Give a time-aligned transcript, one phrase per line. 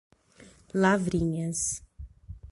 [0.73, 1.83] Lavrinhas